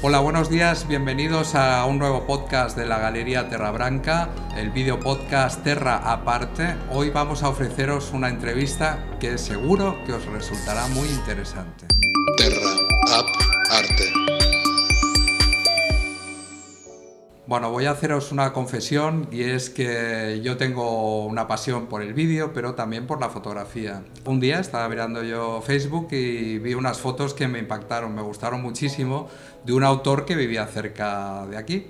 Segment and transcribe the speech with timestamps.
[0.00, 5.00] Hola, buenos días, bienvenidos a un nuevo podcast de la Galería Terra Branca, el video
[5.00, 6.76] podcast Terra Aparte.
[6.92, 11.86] Hoy vamos a ofreceros una entrevista que seguro que os resultará muy interesante.
[12.36, 12.74] Terra
[13.12, 13.26] Ap
[13.72, 14.17] Arte.
[17.48, 22.12] Bueno, voy a haceros una confesión y es que yo tengo una pasión por el
[22.12, 24.02] vídeo, pero también por la fotografía.
[24.26, 28.60] Un día estaba mirando yo Facebook y vi unas fotos que me impactaron, me gustaron
[28.60, 29.30] muchísimo,
[29.64, 31.86] de un autor que vivía cerca de aquí.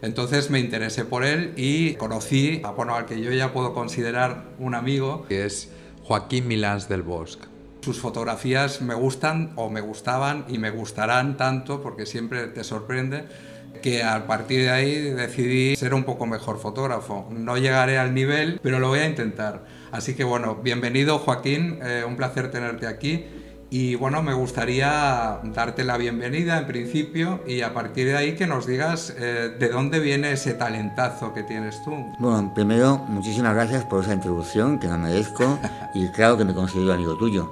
[0.00, 4.44] Entonces me interesé por él y conocí a, bueno, al que yo ya puedo considerar
[4.60, 5.72] un amigo, que es
[6.04, 7.48] Joaquín Milans del Bosque.
[7.80, 13.24] Sus fotografías me gustan o me gustaban y me gustarán tanto porque siempre te sorprende
[13.82, 17.28] que a partir de ahí decidí ser un poco mejor fotógrafo.
[17.30, 19.64] No llegaré al nivel, pero lo voy a intentar.
[19.90, 23.24] Así que bueno, bienvenido Joaquín, eh, un placer tenerte aquí.
[23.72, 28.48] Y bueno, me gustaría darte la bienvenida en principio y a partir de ahí que
[28.48, 31.92] nos digas eh, de dónde viene ese talentazo que tienes tú.
[32.18, 35.56] Bueno, primero, muchísimas gracias por esa introducción que no merezco
[35.94, 37.48] y claro que me considero amigo tuyo.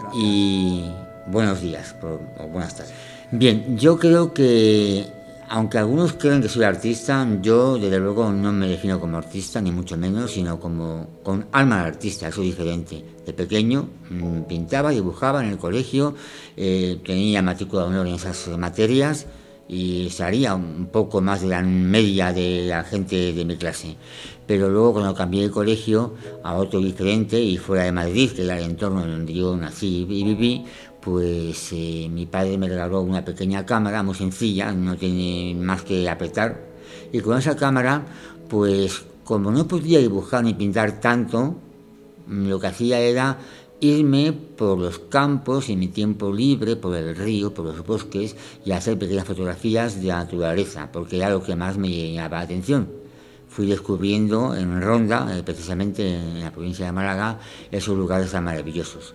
[0.00, 0.22] Gracias.
[0.22, 0.90] Y
[1.26, 2.94] buenos días o buenas tardes.
[3.30, 5.23] Bien, yo creo que
[5.54, 9.70] aunque algunos creen que soy artista, yo desde luego no me defino como artista, ni
[9.70, 13.04] mucho menos, sino como con alma de artista, eso es diferente.
[13.24, 16.16] De pequeño mmm, pintaba, dibujaba en el colegio,
[16.56, 19.28] eh, tenía matrícula de honor en esas materias
[19.68, 23.96] y salía un poco más de la media de la gente de mi clase.
[24.46, 28.58] Pero luego cuando cambié de colegio a otro diferente y fuera de Madrid, que era
[28.58, 30.64] el entorno donde yo nací y viví,
[31.00, 36.08] pues eh, mi padre me regaló una pequeña cámara muy sencilla, no tiene más que
[36.08, 36.60] apretar.
[37.12, 38.04] Y con esa cámara,
[38.48, 41.56] pues como no podía dibujar ni pintar tanto,
[42.28, 43.38] lo que hacía era
[43.84, 48.72] irme por los campos en mi tiempo libre, por el río, por los bosques y
[48.72, 52.88] hacer pequeñas fotografías de la naturaleza, porque era lo que más me llamaba la atención.
[53.48, 57.38] Fui descubriendo en Ronda, eh, precisamente en la provincia de Málaga,
[57.70, 59.14] esos lugares tan maravillosos.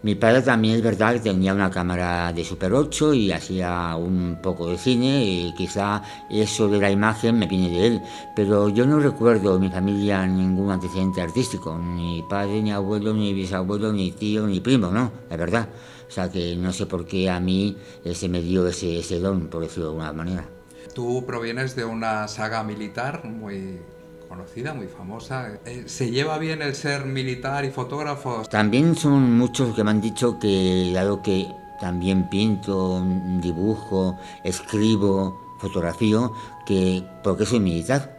[0.00, 4.38] Mi padre también es verdad que tenía una cámara de Super 8 y hacía un
[4.40, 8.02] poco de cine y quizá eso de la imagen me viene de él,
[8.36, 13.32] pero yo no recuerdo en mi familia ningún antecedente artístico, ni padre, ni abuelo, ni
[13.32, 15.68] bisabuelo, ni tío, ni primo, no, la verdad.
[16.08, 17.76] O sea que no sé por qué a mí
[18.14, 20.48] se me dio ese, ese don, por decirlo de alguna manera.
[20.94, 23.80] Tú provienes de una saga militar muy
[24.28, 25.58] conocida, muy famosa.
[25.64, 28.42] Eh, ¿Se lleva bien el ser militar y fotógrafo?
[28.50, 31.46] También son muchos que me han dicho que, dado que
[31.80, 33.04] también pinto,
[33.40, 36.32] dibujo, escribo, fotografío,
[36.66, 38.16] que porque soy militar.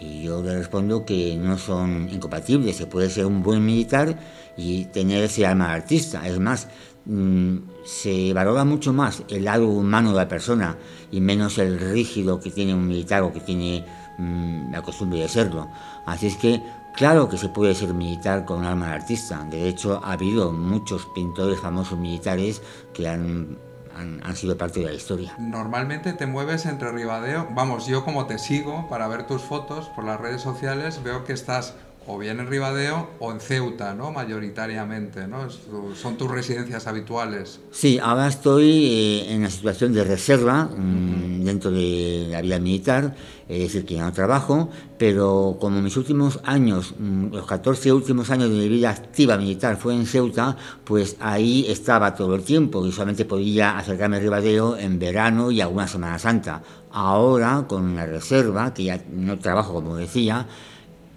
[0.00, 4.16] Y yo le respondo que no son incompatibles, se puede ser un buen militar
[4.56, 6.28] y tener ese alma de artista.
[6.28, 6.68] Es más,
[7.06, 10.76] mmm, se valora mucho más el lado humano de la persona
[11.10, 13.84] y menos el rígido que tiene un militar o que tiene
[14.18, 15.68] mmm, la de serlo.
[16.06, 16.62] Así es que,
[16.94, 19.44] claro que se puede ser militar con un alma de artista.
[19.44, 22.62] De hecho, ha habido muchos pintores famosos militares
[22.92, 23.58] que han
[23.96, 25.34] han, han, sido parte de la historia.
[25.38, 30.04] Normalmente te mueves entre Ribadeo, vamos, yo como te sigo para ver tus fotos por
[30.04, 31.74] las redes sociales, veo que estás
[32.10, 34.10] o bien en Ribadeo o en Ceuta, ¿no?
[34.10, 35.50] Mayoritariamente, ¿no?
[35.94, 37.60] Son tus residencias habituales.
[37.70, 43.14] Sí, ahora estoy eh, en la situación de reserva mmm, dentro de la vida militar,
[43.46, 48.48] es decir, que no trabajo, pero como mis últimos años, mmm, los 14 últimos años
[48.48, 52.92] de mi vida activa militar fue en Ceuta, pues ahí estaba todo el tiempo y
[52.92, 56.62] solamente podía acercarme a Ribadeo en verano y alguna Semana Santa.
[56.90, 60.46] Ahora, con la reserva, que ya no trabajo como decía,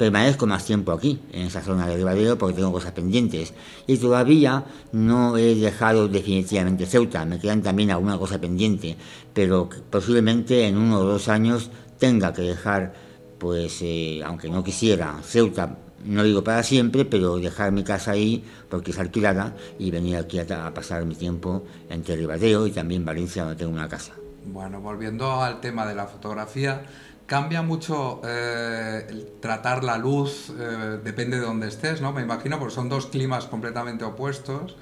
[0.02, 3.54] permanezco más tiempo aquí, en esa zona de Ribadeo, porque tengo cosas pendientes.
[3.86, 8.98] Y todavía no he dejado definitivamente Ceuta, me quedan también alguna cosa pendiente,
[9.32, 11.70] pero posiblemente en uno o dos años
[12.00, 12.94] tenga que dejar,
[13.38, 18.44] pues, eh, aunque no quisiera, Ceuta, no digo para siempre, pero dejar mi casa ahí,
[18.72, 23.06] porque es alquilada, y venir aquí a, a pasar mi tiempo entre Ribadeo y también
[23.06, 24.14] Valencia, donde tengo una casa.
[24.48, 26.82] Bueno, volviendo al tema de la fotografía,
[27.32, 32.12] cambia mucho eh, tratar la luz, eh, depende de dónde estés, ¿no?
[32.12, 34.76] Me imagino, porque son dos climas completamente opuestos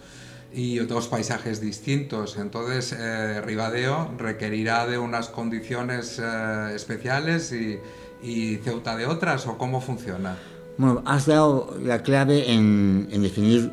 [0.51, 2.37] y dos paisajes distintos.
[2.37, 9.79] Entonces, eh, Ribadeo requerirá de unas condiciones eh, especiales y, Ceuta de otras, ¿o cómo
[9.79, 10.35] funciona?
[10.79, 13.71] Bueno, has dado la clave en, en definir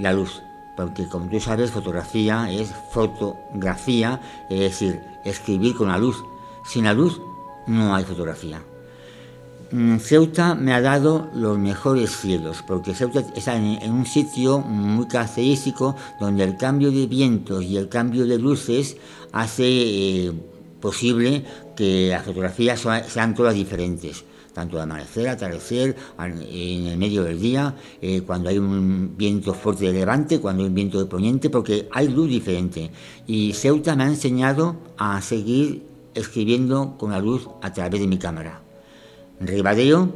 [0.00, 0.42] la luz,
[0.76, 4.20] porque como tú sabes, fotografía es fotografía,
[4.50, 6.22] es decir, escribir con la luz.
[6.66, 7.18] Sin la luz
[7.68, 8.62] no hay fotografía.
[9.70, 15.06] mm, Ceuta me ha dado los mejores cielos, porque Ceuta está en, un sitio muy
[15.06, 18.96] característico donde el cambio de vientos y el cambio de luces
[19.32, 20.32] hace eh,
[20.80, 21.44] posible
[21.76, 24.24] que las fotografías sean todas diferentes,
[24.54, 29.52] tanto de amanecer, atardecer, al- en el medio del día, eh, cuando hay un viento
[29.54, 32.90] fuerte de levante, cuando hay un viento de poniente, porque hay luz diferente.
[33.26, 35.82] Y Ceuta me ha enseñado a seguir
[36.14, 38.60] escribiendo con la luz a través de mi cámara.
[39.40, 40.14] Ribadeo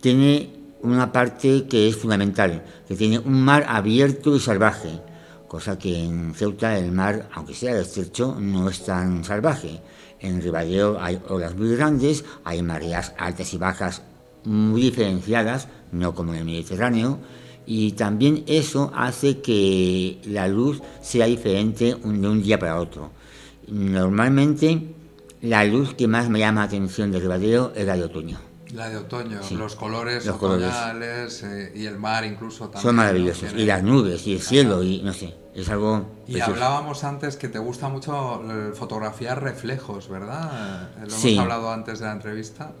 [0.00, 0.50] tiene
[0.82, 5.00] una parte que es fundamental, que tiene un mar abierto y salvaje,
[5.46, 9.80] cosa que en Ceuta el mar, aunque sea estrecho, no es tan salvaje.
[10.20, 14.02] En Ribadeo hay olas muy grandes, hay mareas altas y bajas
[14.44, 17.18] muy diferenciadas, no como en el Mediterráneo,
[17.66, 23.10] y también eso hace que la luz sea diferente de un día para otro.
[23.68, 24.94] Normalmente
[25.42, 28.38] la luz que más me llama la atención de Ribadeo es la de otoño.
[28.72, 29.54] La de otoño, Sí.
[29.54, 30.72] los colores Los colores.
[31.44, 32.82] eh, y el mar incluso también.
[32.82, 33.52] Son maravillosos.
[33.54, 36.52] Y las nubes, y el cielo, y no sé, es algo Y precioso.
[36.52, 40.88] hablábamos antes que te gusta mucho eh, fotografiar reflejos, ¿verdad?
[40.96, 41.32] Eh, Lo Sí.
[41.34, 42.72] hemos hablado antes de la entrevista.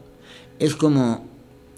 [0.58, 1.26] Es como,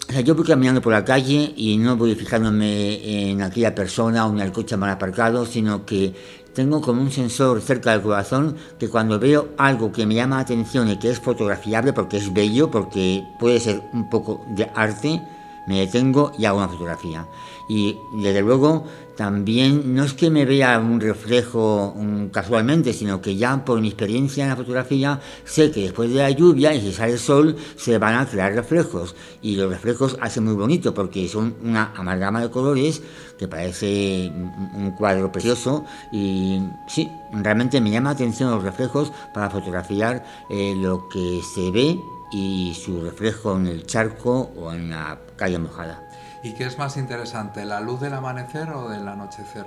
[0.07, 4.25] o sea, yo voy caminando por la calle y no voy fijándome en aquella persona
[4.27, 6.13] o en el coche mal aparcado, sino que
[6.55, 10.43] tengo como un sensor cerca del corazón que cuando veo algo que me llama la
[10.43, 15.21] atención y que es fotografiable porque es bello, porque puede ser un poco de arte,
[15.67, 17.27] me detengo y hago una fotografía.
[17.67, 18.85] Y desde luego
[19.15, 23.87] también no es que me vea un reflejo mm, casualmente, sino que ya por mi
[23.87, 27.55] experiencia en la fotografía sé que después de la lluvia y si sale el sol
[27.77, 29.15] se van a crear reflejos.
[29.41, 33.01] Y los reflejos hacen muy bonito porque son una amalgama de colores
[33.37, 39.11] que parece un un cuadro precioso y sí, realmente me llama la atención los reflejos
[39.33, 41.99] para fotografiar eh, lo que se ve
[42.31, 46.01] y su reflejo en el charco o en la calle mojada.
[46.43, 49.65] ¿Y qué es más interesante, la luz del amanecer o del anochecer?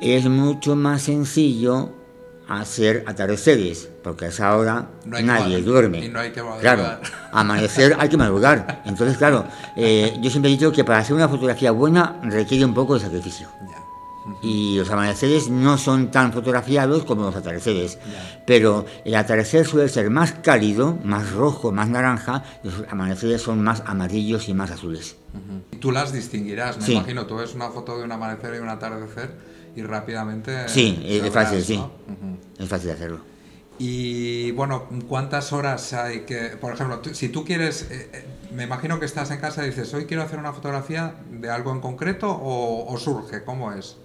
[0.00, 1.90] Es mucho más sencillo
[2.48, 5.98] hacer atardeceres, porque a esa hora No nadie duerme.
[6.04, 6.60] y no hay que madrugar.
[6.60, 7.00] Claro,
[7.32, 8.82] amanecer hay que madrugar.
[8.86, 9.44] Entonces, claro,
[9.76, 13.00] eh, yo siempre he dicho que para hacer una fotografía buena requiere un poco de
[13.00, 13.48] sacrificio.
[13.68, 13.76] Ya.
[14.42, 17.98] Y los amaneceres no son tan fotografiados como los atardeceres.
[18.46, 23.62] Pero el atardecer suele ser más cálido, más rojo, más naranja, y los amaneceres son
[23.62, 25.16] más amarillos y más azules.
[25.34, 25.62] Ujú.
[25.72, 26.92] Y Tú las distinguirás, me Sí.
[26.94, 27.26] imagino.
[27.26, 29.30] Tú ves una foto de un amanecer y un atardecer
[29.76, 30.68] y rápidamente.
[30.68, 31.82] Sí, es sabrás, fácil, sí.
[32.58, 33.20] Es fácil hacerlo.
[33.80, 38.64] Y bueno, ¿cuántas horas hay que, por ejemplo, tú- si tú quieres, eh, eh, me
[38.64, 41.80] imagino que estás en casa y dices, hoy quiero hacer una fotografía de algo en
[41.80, 43.96] concreto o, o surge, ¿cómo es?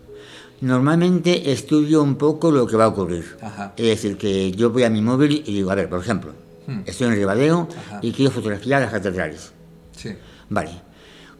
[0.63, 3.35] Normalmente estudio un poco lo que va a ocurrir.
[3.41, 3.73] Ajá.
[3.75, 6.31] Es decir, que yo voy a mi móvil y digo, a ver, por ejemplo,
[6.65, 6.79] Hmm.
[6.85, 7.99] estoy en Ribadeo Ajá.
[8.01, 9.51] y quiero fotografiar las catedrales.
[9.91, 10.11] Sí.
[10.49, 10.71] Vale,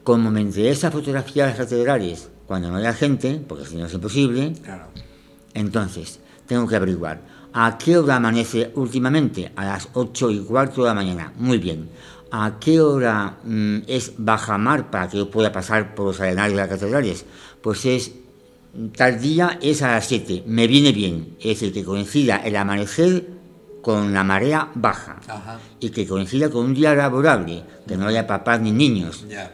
[0.04, 4.52] como me interesa fotografiar las catedrales cuando no haya gente, porque si no es imposible,
[4.62, 4.88] Claro.
[5.54, 7.22] entonces tengo que averiguar
[7.54, 11.32] a qué hora amanece últimamente, a las 8 y cuarto de la mañana.
[11.38, 11.88] Muy bien.
[12.30, 16.58] ¿A qué hora mm, es bajamar para que yo pueda pasar por los arenales de
[16.58, 17.26] las catedrales?
[17.62, 18.12] Pues es
[18.96, 20.44] tal día es a las 7.
[20.48, 21.36] Me viene bien.
[21.40, 23.28] Es decir, que coincida el amanecer
[23.82, 25.60] con la marea baja Ajá.
[25.80, 29.54] y que coincida con un día laborable, que no haya papás ni niños Ya.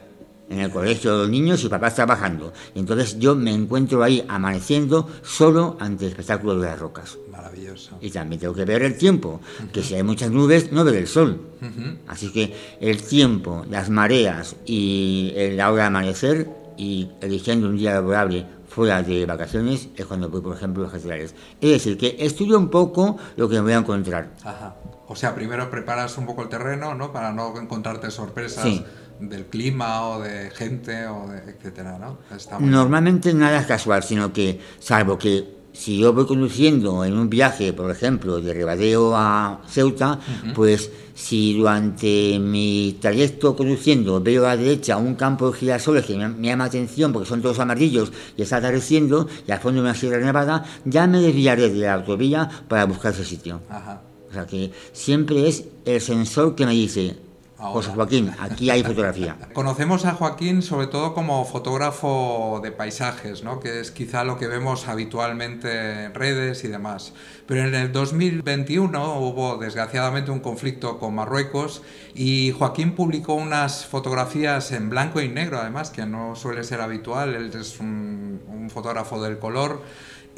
[0.51, 2.53] en el colegio de los niños y papás trabajando.
[2.75, 7.17] Y entonces yo me encuentro ahí amaneciendo solo ante el espectáculo de las rocas.
[7.31, 7.97] Maravilloso.
[8.01, 9.41] Y también tengo que ver el tiempo,
[9.73, 11.41] que si hay muchas nubes no ver el sol.
[11.59, 11.97] Ujú.
[12.07, 17.93] Así que el tiempo, las mareas y la hora de amanecer y eligiendo un día
[17.95, 18.45] laborable
[18.79, 21.35] fuera de vacaciones es cuando voy, por ejemplo, a catedrales.
[21.59, 24.29] Es decir, que estudio un poco lo que me voy a encontrar.
[24.41, 24.75] Ajá.
[25.09, 27.11] O sea, primero preparas un poco el terreno, ¿no?
[27.11, 28.85] Para no encontrarte sorpresas Sí.
[29.19, 32.19] del clima o de gente o de etcétera, ¿no?
[32.33, 37.29] Está Normalmente nada es casual, sino que, salvo que si yo voy conduciendo en un
[37.29, 40.19] viaje, por ejemplo, de Ribadeo a Ceuta,
[40.53, 46.17] pues si durante mi trayecto conduciendo veo a la derecha un campo de girasoles que
[46.17, 49.79] me, me llama la atención porque son todos amarillos y está atardeciendo, y al fondo
[49.79, 53.61] una sierra nevada, ya me desviaré de la autovía para buscar ese sitio.
[53.69, 54.01] Ajá.
[54.29, 57.15] O sea que siempre es el sensor que me dice,
[57.59, 57.89] Ahora.
[57.89, 59.35] Joaquín, aquí hay fotografía.
[59.53, 63.59] Conocemos a Joaquín sobre todo como fotógrafo de paisajes, ¿no?
[63.59, 67.13] que es quizá lo que vemos habitualmente en redes y demás.
[67.45, 71.81] Pero en el 2021 hubo desgraciadamente un conflicto con Marruecos
[72.15, 77.35] y Joaquín publicó unas fotografías en blanco y negro, además, que no suele ser habitual,
[77.35, 79.81] él es un, un fotógrafo del color.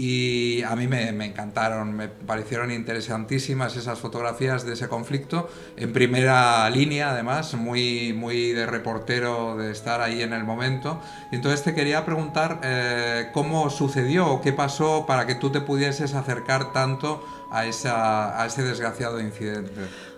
[0.03, 6.67] Y a mí me, encantaron, me parecieron interesantísimas esas fotografías de ese conflicto, en primera
[6.71, 10.99] línea además, muy, muy de reportero, de estar ahí en el momento.
[11.31, 16.15] Y entonces te quería preguntar eh, cómo sucedió qué pasó para que tú te pudieses
[16.15, 19.69] acercar tanto a, esa, a ese desgraciado incidente.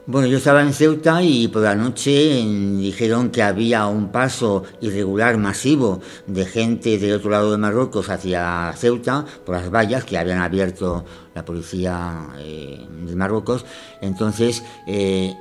[0.06, 5.38] Bueno, yo estaba en Ceuta y por la noche dijeron que había un paso irregular
[5.38, 10.40] masivo de gente del otro lado de Marruecos hacia Ceuta por las vallas que habían
[10.40, 13.66] abierto la policía eh, de Marruecos.
[14.02, 15.38] Entonces, eh,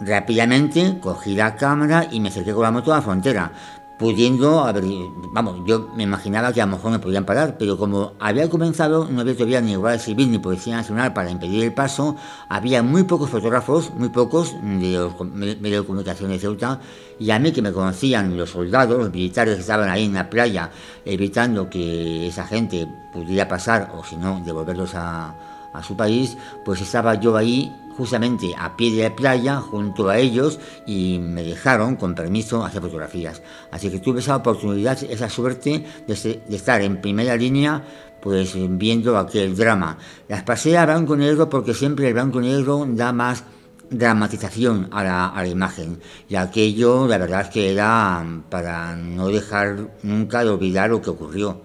[0.00, 3.52] rápidamente cogí la cámara y me acerqué con la moto a la frontera
[3.98, 4.84] pudiendo haber,
[5.32, 9.08] vamos, yo me imaginaba que a lo mejor me podían parar, pero como había comenzado,
[9.10, 12.16] no había todavía ni Guardia Civil ni Policía Nacional para impedir el paso,
[12.48, 16.80] había muy pocos fotógrafos, muy pocos de los medios de comunicación de Ceuta,
[17.18, 20.28] y a mí que me conocían los soldados, los militares que estaban ahí en la
[20.28, 20.70] playa,
[21.04, 25.34] evitando que esa gente pudiera pasar, o si no, devolverlos a,
[25.72, 30.18] a su país, pues estaba yo ahí justamente a pie de la playa junto a
[30.18, 33.42] ellos y me dejaron con permiso hacer fotografías.
[33.70, 37.84] Así que tuve esa oportunidad, esa suerte de, estar en primera línea
[38.20, 39.98] pues viendo aquel drama.
[40.28, 43.44] Las pasé a blanco negro porque siempre el blanco negro da más
[43.88, 49.28] dramatización a la, a la, imagen y aquello la verdad es que era para no
[49.28, 51.62] dejar nunca de olvidar lo que ocurrió.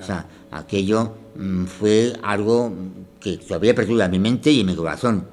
[0.00, 2.72] O sea, aquello mm, fue algo
[3.20, 5.26] que todavía perdura en mi mente y en mi corazón.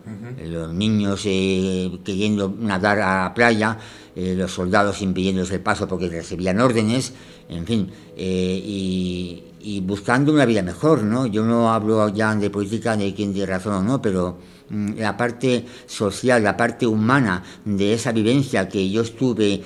[0.43, 3.77] Los niños eh, queriendo nadar a la playa,
[4.15, 7.13] eh, los soldados impidiéndose el paso porque recibían órdenes,
[7.49, 9.43] en fin, eh, y,
[9.81, 11.25] buscando una vida mejor, ¿no?
[11.25, 14.37] Yo no hablo ya de política de quién tiene razón o no, pero
[14.69, 19.61] mm, la parte social, la parte humana de esa vivencia que yo estuve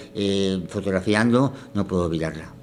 [0.69, 2.60] fotografiando, no puedo olvidarla.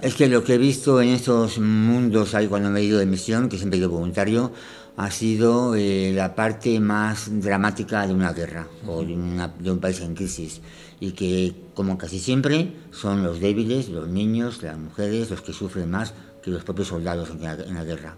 [0.00, 3.06] Es que lo que he visto en estos mundos ahí cuando me he ido de
[3.06, 4.52] misión, que siempre he ido voluntario,
[4.96, 10.14] ha sido eh, la parte más dramática de una guerra o de, un país en
[10.14, 10.60] crisis
[11.00, 15.90] y que, como casi siempre, son los débiles, los niños, las mujeres, los que sufren
[15.90, 18.14] más que los propios soldados en la, guerra.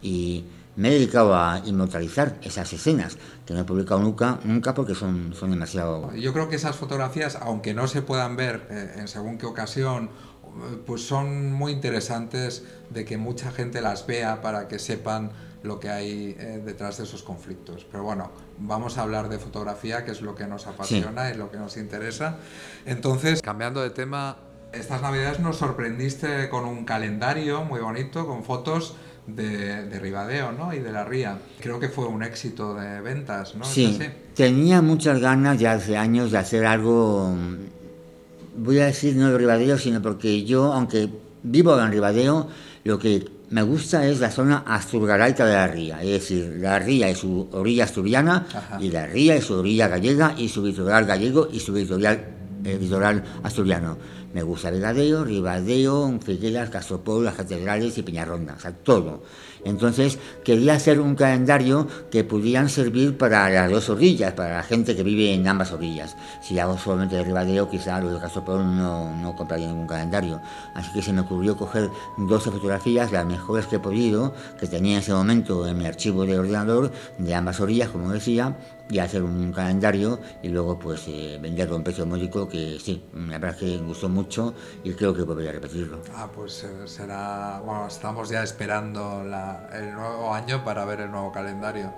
[0.00, 4.96] Y me he dedicado a inmortalizar esas escenas, que no he publicado nunca, nunca porque
[4.96, 6.12] son, son demasiado...
[6.14, 10.10] Yo creo que esas fotografías, aunque no se puedan ver eh, en según qué ocasión
[10.86, 15.30] pues son muy interesantes de que mucha gente las vea para que sepan
[15.62, 17.86] lo que hay eh, detrás de esos conflictos.
[17.90, 21.50] Pero bueno, vamos a hablar de fotografía, que es lo que nos apasiona y lo
[21.50, 22.38] que nos interesa.
[22.84, 24.38] Entonces, cambiando de tema,
[24.72, 30.74] estas navidades nos sorprendiste con un calendario muy bonito, con fotos de, de, Ribadeo ¿no?
[30.74, 31.38] y de la Ría.
[31.60, 33.64] Creo que fue un éxito de ventas, ¿no?
[33.64, 34.00] Sí,
[34.34, 37.36] tenía muchas ganas ya hace años de hacer algo
[38.56, 41.08] voy a decir no de Ribadeo, sino porque yo, aunque
[41.42, 42.48] vivo en Ribadeo,
[42.84, 47.08] lo que me gusta es la zona asturgaraica de la ría, es decir, la ría
[47.08, 48.46] es su orilla asturiana
[48.80, 52.24] y la ría es su orilla gallega y su litoral gallego y su litoral,
[52.64, 53.98] eh, litoral asturiano.
[54.32, 59.22] Me gusta Ribadeo, Ribadeo, Figueras, Castropol, las catedrales y Peñarronda, o sea, todo.
[59.64, 64.96] Entonces quería hacer un calendario que pudieran servir para las dos orillas, para la gente
[64.96, 66.16] que vive en ambas orillas.
[66.42, 70.40] Si hago solamente de Ribadeo, quizá los de Castropol no, no compraría ningún calendario.
[70.74, 74.94] Así que se me ocurrió coger 12 fotografías, las mejores que he podido, que tenía
[74.94, 78.56] en ese momento en mi archivo de ordenador, de ambas orillas, como decía,
[78.92, 83.02] y hacer un calendario y luego pues eh, venderlo a un precio módico que sí,
[83.14, 84.54] la verdad que me gustó mucho
[84.84, 86.02] y creo que podría repetirlo.
[86.14, 89.24] Ah, pues eh, será, bueno, estamos ya esperando
[89.72, 91.92] el nuevo año para ver el nuevo calendario.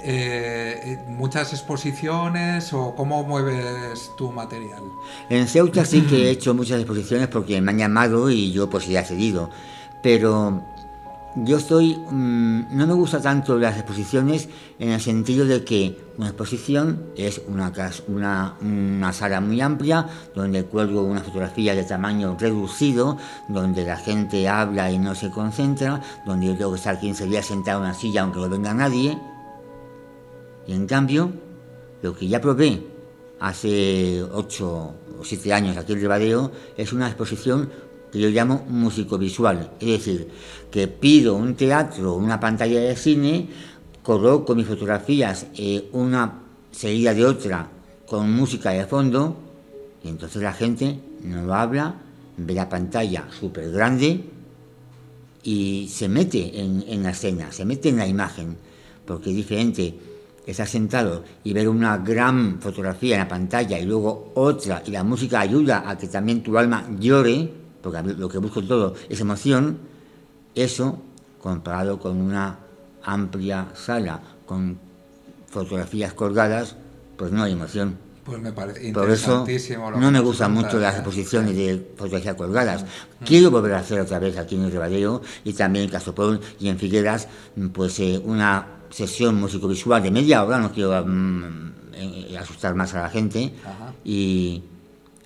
[0.00, 4.82] Eh, ¿Muchas exposiciones o cómo mueves tu material?
[5.28, 8.86] En Ceuta sí que he hecho muchas exposiciones porque me han llamado y yo pues
[8.86, 9.50] ya he cedido,
[10.00, 10.62] pero
[11.36, 16.28] yo estoy, mm, no me gusta tanto las exposiciones en el sentido de que una
[16.28, 17.72] exposición es una,
[18.08, 23.18] una, una, sala muy amplia donde cuelgo una fotografía de tamaño reducido,
[23.48, 27.46] donde la gente habla y no se concentra, donde yo tengo que estar 15 días
[27.46, 29.18] sentado en una silla aunque no venga nadie.
[30.66, 31.30] Y en cambio,
[32.02, 32.82] lo que ya probé
[33.40, 37.70] hace 8 o 7 años aquí en Ribadeo es una exposición
[38.10, 40.28] que yo llamo músico-visual, es decir,
[40.70, 43.48] que pido un teatro, una pantalla de cine,
[44.02, 47.68] coloco mis fotografías eh, una seguida de otra
[48.06, 49.36] con música de fondo,
[50.02, 51.96] y entonces la gente no habla,
[52.36, 54.24] ve la pantalla súper grande
[55.42, 58.56] y se mete en, en la escena, se mete en la imagen,
[59.04, 59.98] porque es diferente
[60.46, 65.04] estar sentado y ver una gran fotografía en la pantalla y luego otra y la
[65.04, 69.78] música ayuda a que también tu alma llore, porque lo que busco todo es emoción,
[70.54, 70.98] Eso,
[71.40, 72.58] comparado con una
[73.04, 74.78] amplia sala con
[75.50, 76.76] fotografías colgadas,
[77.16, 77.96] pues no hay emoción.
[78.24, 79.46] Pues me parece Por eso
[79.98, 82.84] no me gustan mucho las exposiciones de fotografía colgadas.
[83.24, 86.68] Quiero volver a hacer otra vez aquí en el Ribadeo y también en Casopol y
[86.68, 92.36] en Figueras, mm, pues eh, una sesión músico-visual de media hora, no quiero mm, eh,
[92.38, 93.94] asustar más a la gente, Ajá.
[94.04, 94.62] y,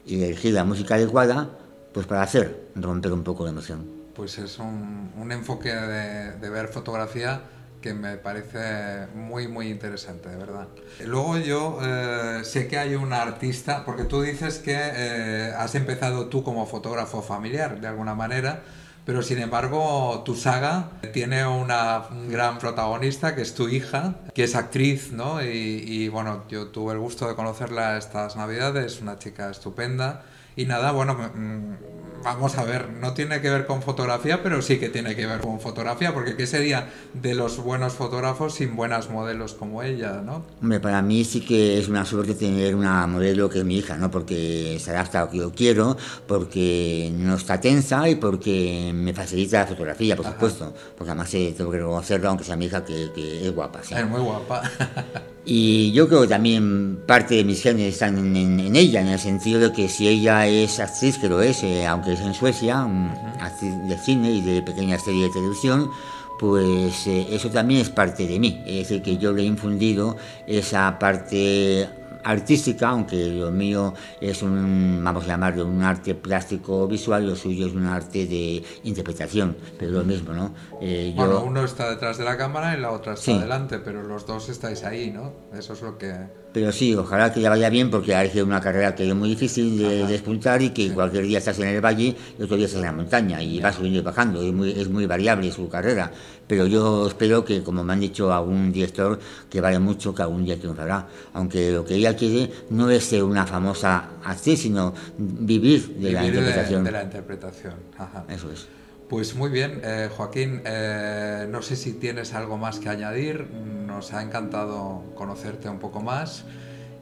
[0.06, 1.50] y elegir la música adecuada,
[1.92, 3.86] pues para hacer romper un poco la emoción.
[4.14, 7.42] Pues es un, un enfoque de, ver fotografía
[7.80, 10.68] que me parece muy, muy interesante, de verdad.
[11.04, 16.26] Luego yo eh, sé que hay un artista, porque tú dices que eh, has empezado
[16.26, 18.62] tú como fotógrafo familiar, de alguna manera,
[19.04, 24.44] pero sin embargo tu saga tiene una, un gran protagonista, que es tu hija, que
[24.44, 25.42] es actriz, ¿no?
[25.42, 30.22] Y, bueno, yo tuve el gusto de conocerla estas navidades, una chica estupenda.
[30.56, 31.74] Y nada, bueno, mm,
[32.22, 35.40] vamos a ver, no tiene que ver con fotografía, pero sí que tiene que ver
[35.40, 40.44] con fotografía, porque ¿qué sería de los buenos fotógrafos sin buenas modelos como ella, no?
[40.60, 43.96] Hombre, para mí sí que es una suerte tener una modelo que es mi hija,
[43.96, 44.10] ¿no?
[44.10, 49.12] Porque se adapta a lo que yo quiero, porque no está tensa y porque me
[49.12, 50.34] facilita la fotografía, por Ajá.
[50.34, 50.72] supuesto.
[50.96, 53.94] Porque además eh, tengo que reconocerlo, aunque sea mi hija, que, que es guapa, sí.
[53.94, 54.62] Es muy guapa.
[55.44, 59.08] Y yo creo que también parte de mis genes están en, en- en ella, en
[59.08, 62.34] el sentido de que si ella es actriz, que lo es, eh, aunque es en
[62.34, 65.90] Suecia, mm, actriz de cine y de pequeñas series de televisión,
[66.38, 68.62] pues eh, eso también es parte de mí.
[68.66, 70.16] Es decir, que yo le he infundido
[70.46, 71.88] esa parte
[72.24, 77.66] artística, aunque lo mío es un, vamos a llamarlo, un arte plástico visual, lo suyo
[77.66, 80.54] es un arte de interpretación, pero lo mismo, ¿no?
[80.80, 83.38] Eh, yo- Bueno, uno está detrás de la cámara y la otra está Sí.
[83.38, 85.32] delante, pero los dos estáis ahí, ¿no?
[85.52, 86.14] Eso es lo que...
[86.52, 89.30] Pero sí, ojalá que le vaya bien porque ha elegido una carrera que es muy
[89.30, 90.10] difícil de Ajá.
[90.10, 92.92] despuntar y que cualquier día estás en el valle y otro día estás en la
[92.92, 94.42] montaña y va subiendo y bajando.
[94.42, 96.10] Es muy, es muy variable su carrera.
[96.46, 99.18] Pero yo espero que, como me han dicho algún director,
[99.48, 101.08] que vale mucho, que algún día triunfará.
[101.32, 106.20] Aunque lo que ella quiere no es ser una famosa actriz, sino vivir de la
[106.20, 106.84] vivir interpretación.
[106.84, 107.74] de la interpretación.
[107.96, 108.24] Ajá.
[108.28, 108.66] Eso es.
[109.08, 113.46] Pues muy bien, eh, Joaquín, eh, no sé si tienes algo más que añadir,
[113.92, 116.44] nos ha encantado conocerte un poco más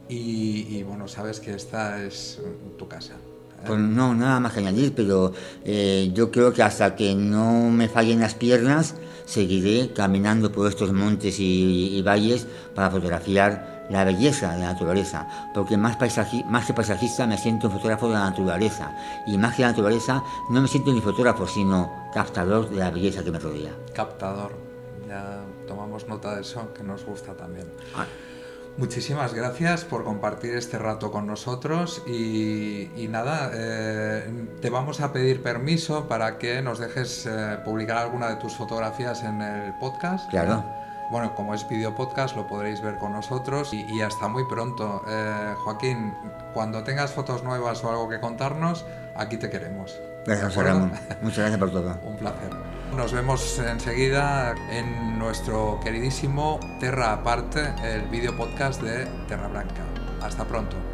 [0.09, 2.39] y, y, bueno, sabes que esta es
[2.77, 3.13] tu casa.
[3.13, 3.63] ¿eh?
[3.65, 5.31] Pues no, nada más que añadir, pero
[5.63, 10.91] eh, yo creo que hasta que no me fallen las piernas, seguiré caminando por estos
[10.91, 16.65] montes y, y valles para fotografiar la belleza de la naturaleza, porque más, paisaji- más
[16.65, 18.95] que paisajista me siento un fotógrafo de la naturaleza,
[19.27, 23.21] y más que la naturaleza no me siento ni fotógrafo, sino captador de la belleza
[23.23, 23.71] que me rodea.
[23.93, 24.53] Captador,
[25.11, 27.67] ya tomamos nota de eso, que nos gusta también.
[27.95, 28.05] Ah,
[28.77, 35.11] Muchísimas gracias por compartir este rato con nosotros y, y nada, eh, te vamos a
[35.11, 40.29] pedir permiso para que nos dejes eh, publicar alguna de tus fotografías en el podcast.
[40.29, 40.63] Claro.
[41.11, 45.03] Bueno, como es video podcast lo podréis ver con nosotros y, y hasta muy pronto.
[45.05, 46.13] Eh, Joaquín,
[46.53, 48.85] cuando tengas fotos nuevas o algo que contarnos,
[49.17, 49.99] aquí te queremos.
[50.25, 50.55] Gracias.
[50.55, 50.91] Ramón.
[51.21, 51.97] Muchas gracias por todo.
[52.03, 52.49] Un placer.
[52.95, 59.81] Nos vemos enseguida en nuestro queridísimo Terra Aparte, el video podcast de Terra Blanca.
[60.21, 60.90] Hasta pronto.